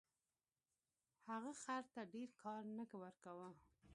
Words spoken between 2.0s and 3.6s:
ډیر کار نه ورکاوه.